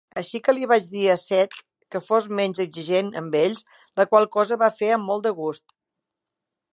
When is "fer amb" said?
4.79-5.07